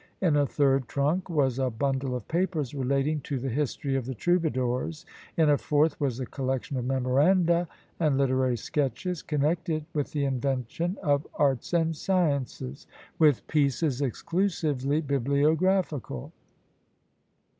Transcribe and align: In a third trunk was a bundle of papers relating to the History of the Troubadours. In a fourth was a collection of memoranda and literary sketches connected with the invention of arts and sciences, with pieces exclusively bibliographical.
In 0.19 0.35
a 0.35 0.47
third 0.47 0.87
trunk 0.87 1.29
was 1.29 1.59
a 1.59 1.69
bundle 1.69 2.15
of 2.15 2.27
papers 2.27 2.73
relating 2.73 3.19
to 3.21 3.37
the 3.37 3.49
History 3.49 3.95
of 3.95 4.07
the 4.07 4.15
Troubadours. 4.15 5.05
In 5.37 5.47
a 5.47 5.59
fourth 5.59 6.01
was 6.01 6.19
a 6.19 6.25
collection 6.25 6.75
of 6.75 6.85
memoranda 6.85 7.67
and 7.99 8.17
literary 8.17 8.57
sketches 8.57 9.21
connected 9.21 9.85
with 9.93 10.11
the 10.11 10.25
invention 10.25 10.97
of 11.03 11.27
arts 11.35 11.71
and 11.71 11.95
sciences, 11.95 12.87
with 13.19 13.45
pieces 13.45 14.01
exclusively 14.01 15.01
bibliographical. 15.01 16.31